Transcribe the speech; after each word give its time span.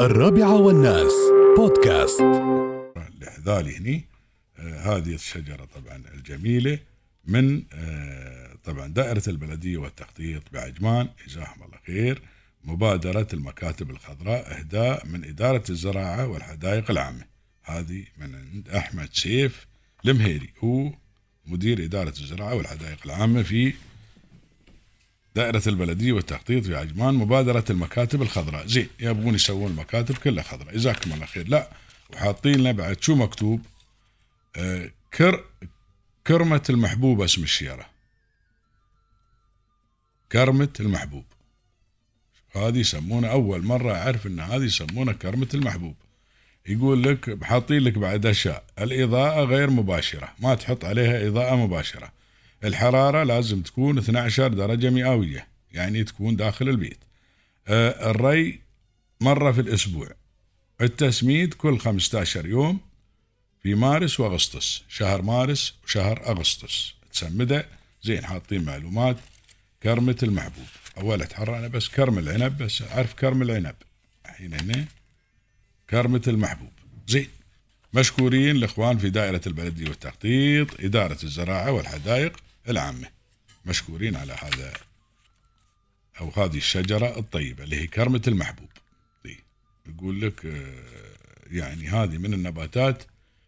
الرابعة 0.00 0.56
والناس. 0.56 1.12
بودكاست. 1.56 2.20
الهذالي 3.22 3.76
هني. 3.76 4.04
آه 4.58 4.80
هذه 4.80 5.14
الشجرة 5.14 5.64
طبعا 5.64 6.02
الجميلة 6.14 6.78
من 7.24 7.62
آه 7.72 8.54
طبعا 8.64 8.86
دائرة 8.86 9.22
البلدية 9.28 9.76
والتخطيط 9.76 10.42
بعجمان 10.52 11.08
جزاهم 11.28 11.62
الله 11.62 11.78
خير. 11.86 12.22
مبادرة 12.64 13.26
المكاتب 13.32 13.90
الخضراء 13.90 14.58
إهداء 14.58 15.06
من 15.06 15.24
إدارة 15.24 15.64
الزراعة 15.70 16.26
والحدائق 16.26 16.90
العامة. 16.90 17.24
هذه 17.62 18.04
من 18.18 18.34
عند 18.34 18.68
أحمد 18.68 19.08
سيف 19.12 19.66
المهيري 20.06 20.50
هو 20.64 20.92
مدير 21.46 21.84
إدارة 21.84 22.14
الزراعة 22.20 22.54
والحدائق 22.54 22.98
العامة 23.04 23.42
في 23.42 23.72
دائرة 25.38 25.62
البلدية 25.66 26.12
والتخطيط 26.12 26.66
في 26.66 26.76
عجمان 26.76 27.14
مبادرة 27.14 27.64
المكاتب 27.70 28.22
الخضراء. 28.22 28.66
زين 28.66 28.88
يبغون 29.00 29.34
يسوون 29.34 29.70
المكاتب 29.70 30.18
كلها 30.18 30.42
خضراء. 30.42 30.74
جزاكم 30.74 31.12
الله 31.12 31.26
خير. 31.26 31.48
لا 31.48 31.70
وحاطين 32.12 32.54
لنا 32.54 32.72
بعد 32.72 33.02
شو 33.02 33.14
مكتوب؟ 33.14 33.66
آه 34.56 34.90
كر 35.14 35.44
كرمة 36.26 36.62
المحبوب 36.70 37.20
اسم 37.22 37.42
الشيرة 37.42 37.86
كرمة 40.32 40.68
المحبوب. 40.80 41.24
هذه 42.52 42.78
يسمونها 42.78 43.30
أول 43.30 43.64
مرة 43.64 43.92
أعرف 43.92 44.26
أن 44.26 44.40
هذه 44.40 44.64
يسمونها 44.64 45.12
كرمة 45.12 45.48
المحبوب. 45.54 45.94
يقول 46.66 47.02
لك 47.02 47.44
حاطين 47.44 47.78
لك 47.78 47.98
بعد 47.98 48.26
أشياء. 48.26 48.64
الإضاءة 48.78 49.44
غير 49.44 49.70
مباشرة. 49.70 50.28
ما 50.38 50.54
تحط 50.54 50.84
عليها 50.84 51.28
إضاءة 51.28 51.56
مباشرة. 51.56 52.17
الحرارة 52.64 53.22
لازم 53.22 53.62
تكون 53.62 53.98
12 53.98 54.48
درجة 54.48 54.90
مئوية 54.90 55.46
يعني 55.72 56.04
تكون 56.04 56.36
داخل 56.36 56.68
البيت. 56.68 56.98
آه 57.68 58.10
الري 58.10 58.60
مرة 59.20 59.52
في 59.52 59.60
الأسبوع. 59.60 60.08
التسميد 60.80 61.54
كل 61.54 61.78
15 61.78 62.46
يوم 62.46 62.80
في 63.62 63.74
مارس 63.74 64.20
وأغسطس. 64.20 64.82
شهر 64.88 65.22
مارس 65.22 65.74
وشهر 65.84 66.26
أغسطس. 66.26 66.94
تسمده 67.12 67.66
زين 68.02 68.24
حاطين 68.24 68.64
معلومات. 68.64 69.16
كرمة 69.82 70.16
المحبوب. 70.22 70.66
أول 70.98 71.22
أتحرى 71.22 71.58
أنا 71.58 71.68
بس 71.68 71.88
كرم 71.88 72.18
العنب 72.18 72.58
بس 72.58 72.82
أعرف 72.82 73.14
كرم 73.14 73.42
العنب. 73.42 73.74
الحين 74.26 74.54
هنا 74.54 74.84
كرمة 75.90 76.22
المحبوب. 76.26 76.72
زين. 77.08 77.28
مشكورين 77.94 78.56
الإخوان 78.56 78.98
في 78.98 79.10
دائرة 79.10 79.40
البلدية 79.46 79.88
والتخطيط 79.88 80.80
إدارة 80.80 81.18
الزراعة 81.24 81.72
والحدائق. 81.72 82.36
العامة 82.68 83.08
مشكورين 83.66 84.16
على 84.16 84.32
هذا. 84.32 84.72
أو 86.20 86.30
هذه 86.30 86.56
الشجرة 86.56 87.18
الطيبة 87.18 87.64
اللي 87.64 87.76
هي 87.80 87.86
كرمة 87.86 88.22
المحبوب. 88.28 88.68
دي 89.24 89.44
يقول 89.86 90.20
لك 90.20 90.44
يعني 91.50 91.88
هذه 91.88 92.18
من 92.18 92.34
النباتات 92.34 93.02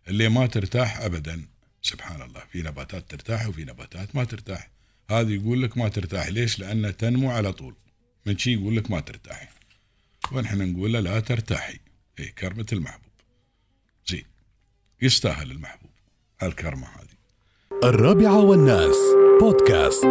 اللي 0.08 0.28
ما 0.28 0.46
ترتاح 0.46 1.00
أبدا. 1.00 1.46
سبحان 1.82 2.22
الله 2.22 2.42
في 2.52 2.62
نباتات 2.62 3.10
ترتاح 3.10 3.46
وفي 3.48 3.64
نباتات 3.64 4.16
ما 4.16 4.24
ترتاح. 4.24 4.70
هذه 5.10 5.34
يقول 5.34 5.62
لك 5.62 5.78
ما 5.78 5.88
ترتاح. 5.88 6.26
ليش؟ 6.26 6.58
لأنها 6.58 6.90
تنمو 6.90 7.30
على 7.30 7.52
طول. 7.52 7.74
من 8.26 8.38
شي 8.38 8.52
يقول 8.52 8.76
لك 8.76 8.90
ما 8.90 9.00
ترتاحي 9.00 9.48
ونحن 10.32 10.72
نقول 10.72 10.92
له 10.92 11.00
لا 11.00 11.20
ترتاحي. 11.20 11.78
اي 12.18 12.28
كرمة 12.28 12.66
المحبوب. 12.72 13.12
زين 14.06 14.24
يستاهل 15.02 15.50
المحبوب 15.50 15.90
هالكرمة 16.40 16.86
هذه. 16.86 17.19
الرابعة 17.84 18.44
والناس. 18.44 18.96
بودكاست. 19.40 20.06